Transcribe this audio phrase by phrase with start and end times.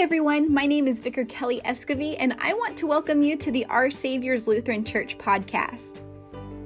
[0.00, 3.66] Everyone, my name is Vicar Kelly Escovy, and I want to welcome you to the
[3.66, 6.02] Our Saviors Lutheran Church podcast.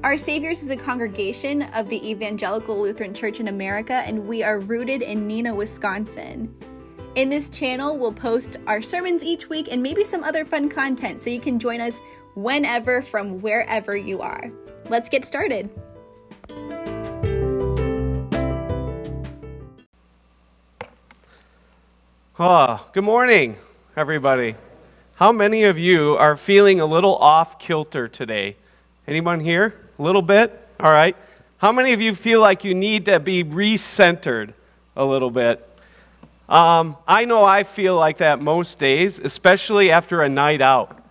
[0.04, 4.58] Our Saviors is a congregation of the Evangelical Lutheran Church in America, and we are
[4.58, 6.54] rooted in Neenah, Wisconsin.
[7.14, 11.22] In this channel, we'll post our sermons each week and maybe some other fun content
[11.22, 12.02] so you can join us
[12.34, 14.52] whenever from wherever you are.
[14.90, 15.70] Let's get started.
[22.38, 23.56] Oh, good morning,
[23.94, 24.54] everybody.
[25.16, 28.56] How many of you are feeling a little off kilter today?
[29.06, 29.74] Anyone here?
[29.98, 30.58] A little bit?
[30.80, 31.14] All right.
[31.58, 34.54] How many of you feel like you need to be recentered
[34.96, 35.68] a little bit?
[36.48, 41.04] Um, I know I feel like that most days, especially after a night out.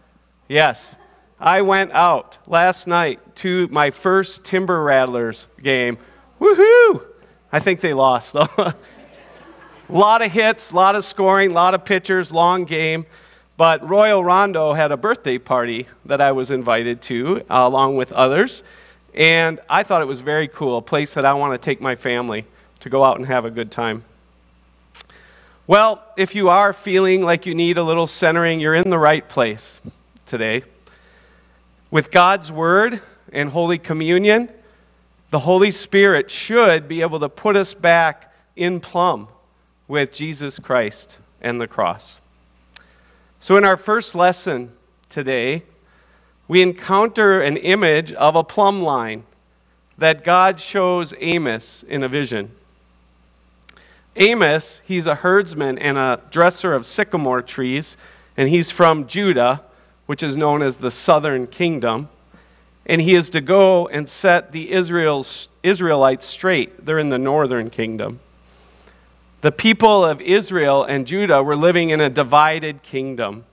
[0.50, 0.98] Yes,
[1.40, 6.00] I went out last night to my first Timber Rattlers game.
[6.40, 7.06] Woohoo!
[7.52, 8.74] I think they lost, though.
[9.92, 13.06] A lot of hits, a lot of scoring, a lot of pitchers, long game.
[13.58, 18.14] But Royal Rondo had a birthday party that I was invited to, uh, along with
[18.14, 18.64] others.
[19.14, 21.96] And I thought it was very cool, a place that I want to take my
[21.96, 22.46] family
[22.80, 24.06] to go out and have a good time.
[25.68, 29.28] Well, if you are feeling like you need a little centering, you're in the right
[29.28, 29.82] place
[30.26, 30.64] today.
[31.92, 33.02] With God's Word
[33.34, 34.48] and Holy Communion,
[35.32, 39.28] the Holy Spirit should be able to put us back in plumb
[39.92, 42.22] with Jesus Christ and the cross.
[43.42, 44.72] So, in our first lesson
[45.10, 45.64] today,
[46.48, 49.26] we encounter an image of a plumb line
[49.98, 52.52] that God shows Amos in a vision.
[54.16, 57.98] Amos, he's a herdsman and a dresser of sycamore trees,
[58.38, 59.62] and he's from Judah,
[60.06, 62.08] which is known as the southern kingdom.
[62.86, 66.86] And he is to go and set the Israel's, Israelites straight.
[66.86, 68.22] They're in the northern kingdom.
[69.42, 73.46] The people of Israel and Judah were living in a divided kingdom.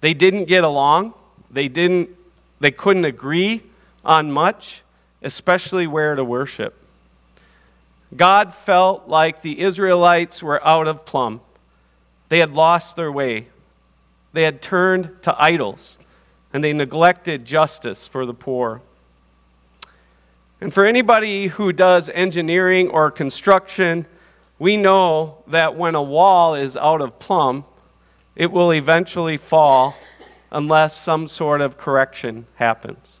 [0.00, 1.14] They didn't get along.
[1.50, 2.10] They didn't
[2.58, 3.62] they couldn't agree
[4.04, 4.82] on much,
[5.22, 6.74] especially where to worship.
[8.16, 11.40] God felt like the Israelites were out of plumb.
[12.28, 13.46] They had lost their way.
[14.32, 15.98] They had turned to idols,
[16.52, 18.80] and they neglected justice for the poor.
[20.60, 24.06] And for anybody who does engineering or construction,
[24.58, 27.64] we know that when a wall is out of plumb,
[28.34, 29.96] it will eventually fall
[30.50, 33.20] unless some sort of correction happens.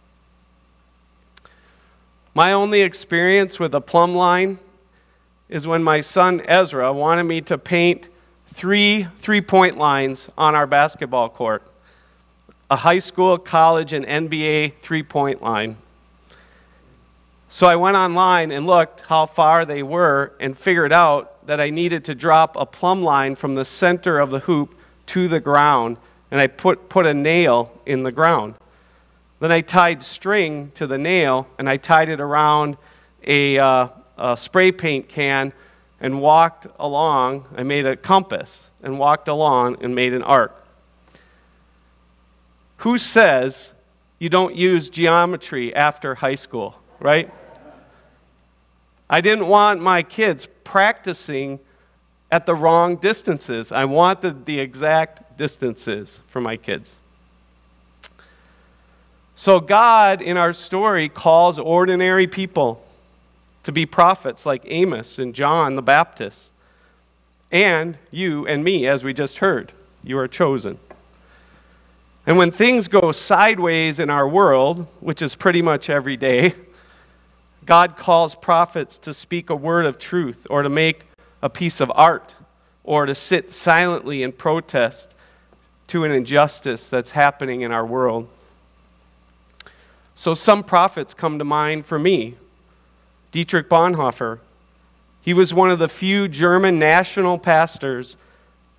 [2.34, 4.58] My only experience with a plumb line
[5.48, 8.08] is when my son Ezra wanted me to paint
[8.48, 11.62] three three point lines on our basketball court
[12.70, 15.76] a high school, college, and NBA three point line.
[17.48, 21.70] So I went online and looked how far they were and figured out that I
[21.70, 25.96] needed to drop a plumb line from the center of the hoop to the ground,
[26.30, 28.54] and I put, put a nail in the ground.
[29.38, 32.76] Then I tied string to the nail, and I tied it around
[33.24, 35.52] a, uh, a spray paint can
[36.00, 37.46] and walked along.
[37.56, 40.64] I made a compass and walked along and made an arc.
[42.78, 43.72] Who says
[44.18, 46.80] you don't use geometry after high school?
[47.00, 47.32] Right?
[49.08, 51.60] I didn't want my kids practicing
[52.30, 53.70] at the wrong distances.
[53.70, 56.98] I wanted the exact distances for my kids.
[59.38, 62.82] So, God in our story calls ordinary people
[63.64, 66.52] to be prophets like Amos and John the Baptist.
[67.52, 70.78] And you and me, as we just heard, you are chosen.
[72.26, 76.54] And when things go sideways in our world, which is pretty much every day,
[77.66, 81.04] God calls prophets to speak a word of truth or to make
[81.42, 82.36] a piece of art
[82.84, 85.14] or to sit silently in protest
[85.88, 88.28] to an injustice that's happening in our world.
[90.14, 92.36] So, some prophets come to mind for me.
[93.32, 94.38] Dietrich Bonhoeffer.
[95.20, 98.16] He was one of the few German national pastors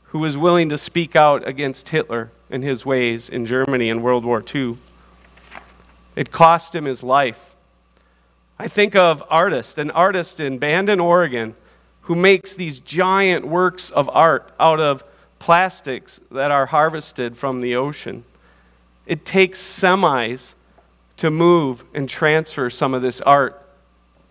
[0.06, 4.24] who was willing to speak out against Hitler and his ways in Germany in World
[4.24, 4.78] War II.
[6.16, 7.54] It cost him his life.
[8.60, 11.56] I think of artist, an artist in Bandon, Oregon,
[12.02, 15.04] who makes these giant works of art out of
[15.38, 18.24] plastics that are harvested from the ocean.
[19.06, 20.56] It takes semis
[21.18, 23.64] to move and transfer some of this art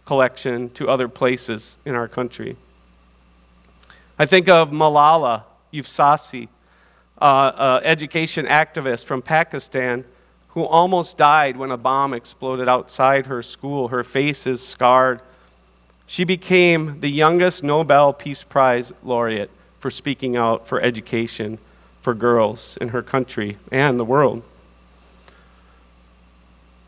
[0.06, 2.56] collection to other places in our country.
[4.18, 6.48] I think of Malala Yousafzai,
[7.20, 10.04] uh, uh, education activist from Pakistan
[10.56, 13.88] who almost died when a bomb exploded outside her school.
[13.88, 15.20] Her face is scarred.
[16.06, 19.50] She became the youngest Nobel Peace Prize laureate
[19.80, 21.58] for speaking out for education
[22.00, 24.42] for girls in her country and the world.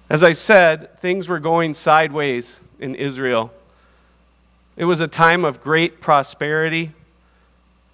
[0.09, 3.53] As I said, things were going sideways in Israel.
[4.79, 6.93] It was a time of great prosperity.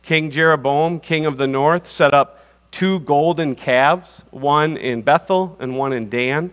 [0.03, 2.44] King Jeroboam, king of the north, set up
[2.75, 6.53] two golden calves, one in Bethel and one in Dan,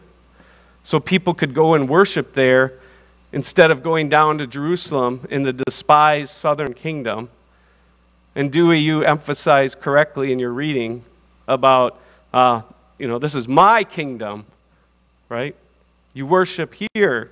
[0.83, 2.73] so people could go and worship there
[3.33, 7.29] instead of going down to Jerusalem in the despised southern kingdom.
[8.35, 11.03] And Dewey, you emphasized correctly in your reading
[11.47, 11.99] about,
[12.33, 12.61] uh,
[12.97, 14.45] you know, this is my kingdom
[15.31, 15.55] right?
[16.13, 17.31] You worship here.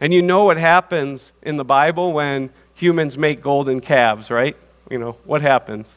[0.00, 4.56] And you know what happens in the Bible when humans make golden calves, right?
[4.90, 5.96] You know, what happens?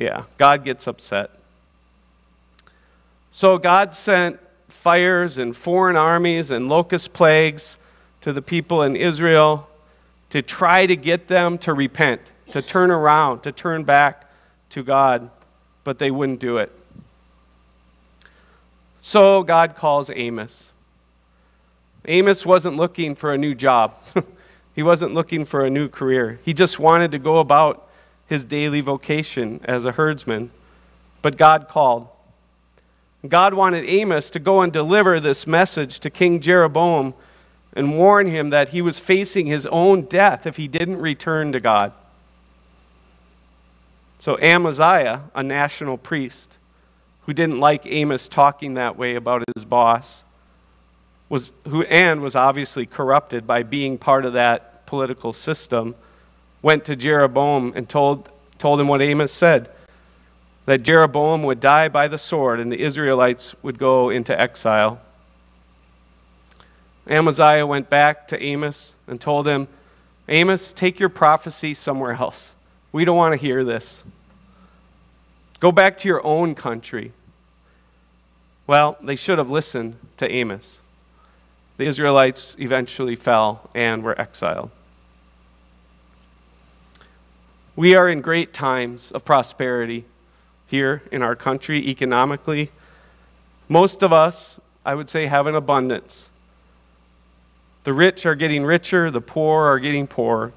[0.00, 1.30] Yeah, God gets upset.
[3.32, 7.76] So God sent fires and foreign armies and locust plagues
[8.22, 9.68] to the people in Israel
[10.30, 14.24] to try to get them to repent, to turn around, to turn back
[14.70, 15.28] to God,
[15.84, 16.72] but they wouldn't do it.
[19.02, 20.72] So God calls Amos.
[22.06, 23.96] Amos wasn't looking for a new job.
[24.74, 26.40] he wasn't looking for a new career.
[26.42, 27.89] He just wanted to go about
[28.30, 30.52] his daily vocation as a herdsman.
[31.20, 32.08] But God called.
[33.28, 37.12] God wanted Amos to go and deliver this message to King Jeroboam
[37.72, 41.58] and warn him that he was facing his own death if he didn't return to
[41.58, 41.92] God.
[44.20, 46.56] So Amaziah, a national priest,
[47.22, 50.24] who didn't like Amos talking that way about his boss,
[51.28, 55.96] was, who, and was obviously corrupted by being part of that political system,
[56.62, 59.70] went to Jeroboam and told, told him what Amos said
[60.66, 65.00] that Jeroboam would die by the sword and the Israelites would go into exile.
[67.08, 69.66] Amaziah went back to Amos and told him,
[70.28, 72.54] Amos, take your prophecy somewhere else.
[72.92, 74.04] We don't want to hear this.
[75.58, 77.12] Go back to your own country.
[78.68, 80.80] Well, they should have listened to Amos.
[81.78, 84.70] The Israelites eventually fell and were exiled.
[87.76, 90.04] We are in great times of prosperity
[90.66, 92.70] here in our country economically.
[93.68, 96.30] Most of us, I would say, have an abundance.
[97.84, 100.52] The rich are getting richer, the poor are getting poorer.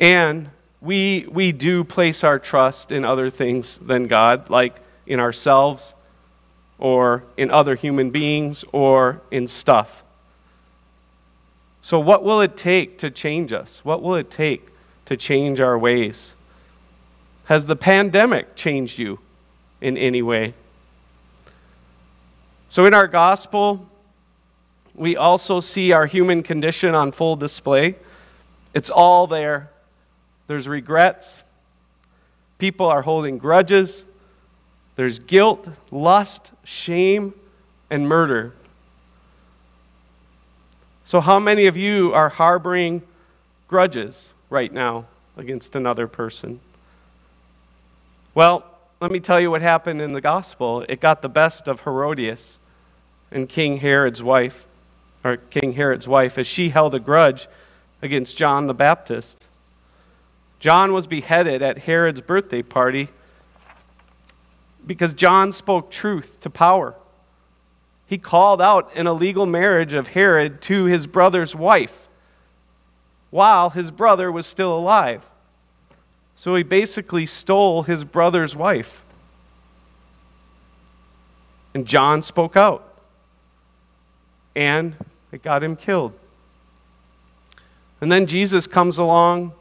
[0.00, 0.50] And
[0.80, 5.94] we, we do place our trust in other things than God, like in ourselves
[6.78, 10.02] or in other human beings or in stuff.
[11.80, 13.84] So, what will it take to change us?
[13.84, 14.68] What will it take
[15.06, 16.34] to change our ways?
[17.46, 19.18] Has the pandemic changed you
[19.80, 20.54] in any way?
[22.68, 23.88] So, in our gospel,
[24.94, 27.96] we also see our human condition on full display.
[28.74, 29.70] It's all there.
[30.46, 31.42] There's regrets.
[32.58, 34.04] People are holding grudges.
[34.96, 37.34] There's guilt, lust, shame,
[37.90, 38.52] and murder.
[41.04, 43.02] So, how many of you are harboring
[43.68, 45.06] grudges right now
[45.36, 46.60] against another person?
[48.34, 48.64] Well,
[49.00, 50.84] let me tell you what happened in the gospel.
[50.88, 52.58] It got the best of Herodias
[53.30, 54.66] and King Herod's wife,
[55.22, 57.48] or King Herod's wife, as she held a grudge
[58.02, 59.46] against John the Baptist.
[60.60, 63.08] John was beheaded at Herod's birthday party
[64.86, 66.94] because John spoke truth to power.
[68.06, 72.03] He called out an illegal marriage of Herod to his brother's wife
[73.34, 75.28] while his brother was still alive.
[76.36, 79.04] So he basically stole his brother's wife.
[81.74, 82.94] And John spoke out.
[84.54, 84.94] And
[85.32, 86.12] it got him killed.
[88.00, 89.52] And then Jesus comes along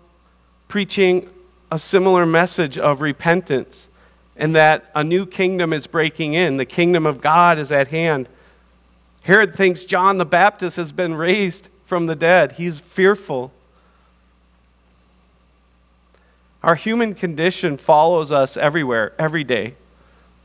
[0.67, 1.27] preaching
[1.71, 3.89] a similar message of repentance
[4.35, 6.57] and that a new kingdom is breaking in.
[6.57, 8.29] The kingdom of God is at hand.
[9.23, 12.51] Herod thinks John the Baptist has been raised from the dead.
[12.51, 13.51] He's fearful.
[16.63, 19.75] Our human condition follows us everywhere, every day.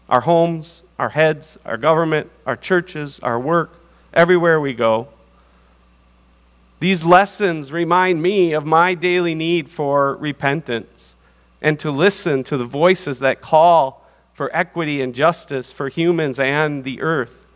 [0.08, 3.72] Our homes, our heads, our government, our churches, our work,
[4.12, 5.08] everywhere we go.
[6.80, 11.16] These lessons remind me of my daily need for repentance
[11.60, 16.84] and to listen to the voices that call for equity and justice for humans and
[16.84, 17.46] the earth.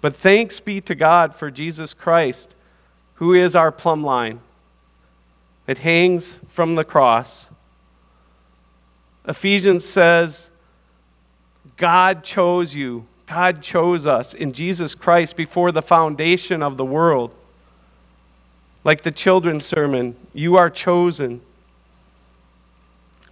[0.00, 2.54] But thanks be to God for Jesus Christ,
[3.14, 4.40] who is our plumb line.
[5.70, 7.48] It hangs from the cross.
[9.28, 10.50] Ephesians says,
[11.76, 13.06] God chose you.
[13.28, 17.32] God chose us in Jesus Christ before the foundation of the world.
[18.82, 21.40] Like the children's sermon You are chosen.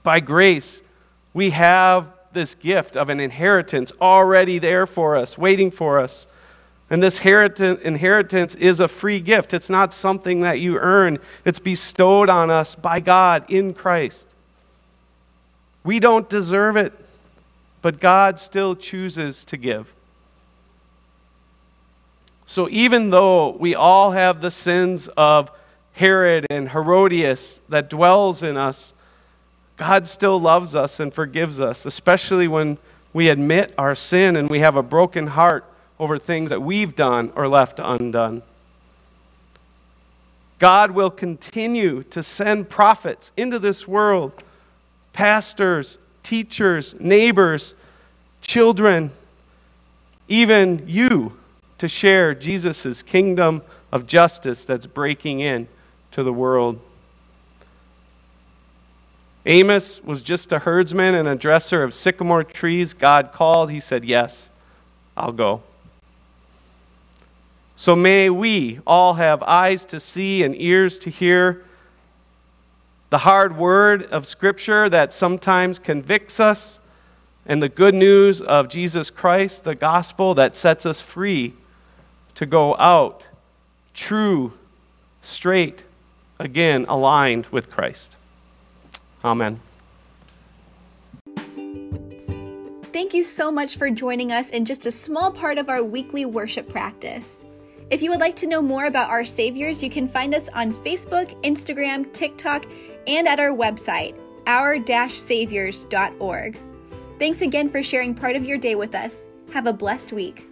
[0.04, 0.80] By grace,
[1.34, 6.28] we have this gift of an inheritance already there for us, waiting for us.
[6.90, 9.52] And this inheritance is a free gift.
[9.52, 14.34] It's not something that you earn, it's bestowed on us by God in Christ.
[15.84, 16.92] We don't deserve it,
[17.82, 19.92] but God still chooses to give.
[22.46, 25.50] So even though we all have the sins of
[25.92, 28.94] Herod and Herodias that dwells in us,
[29.76, 32.78] God still loves us and forgives us, especially when
[33.12, 35.64] we admit our sin and we have a broken heart
[35.98, 38.42] over things that we've done or left undone.
[40.58, 44.32] God will continue to send prophets into this world
[45.12, 47.74] pastors, teachers, neighbors,
[48.40, 49.10] children,
[50.28, 51.36] even you
[51.78, 55.66] to share Jesus' kingdom of justice that's breaking in
[56.12, 56.80] to the world.
[59.46, 62.92] Amos was just a herdsman and a dresser of sycamore trees.
[62.92, 63.70] God called.
[63.70, 64.50] He said, Yes,
[65.16, 65.62] I'll go.
[67.78, 71.64] So may we all have eyes to see and ears to hear
[73.10, 76.80] the hard word of Scripture that sometimes convicts us,
[77.46, 81.54] and the good news of Jesus Christ, the gospel that sets us free
[82.34, 83.24] to go out
[83.94, 84.54] true,
[85.22, 85.84] straight,
[86.40, 88.16] again, aligned with Christ.
[89.24, 89.60] Amen.
[92.92, 96.24] Thank you so much for joining us in just a small part of our weekly
[96.24, 97.44] worship practice.
[97.90, 100.74] If you would like to know more about our Saviors, you can find us on
[100.84, 102.66] Facebook, Instagram, TikTok,
[103.06, 104.14] and at our website,
[104.46, 106.58] our-saviors.org.
[107.18, 109.26] Thanks again for sharing part of your day with us.
[109.52, 110.47] Have a blessed week.